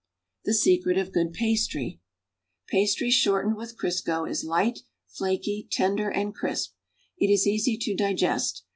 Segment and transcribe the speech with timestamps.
[0.45, 2.01] THE SECRET OF GOOD PASTRY
[2.69, 6.73] Pastry shortened with Crisco is light, flaky, tender and crisp.
[7.19, 8.63] It is easy to digest.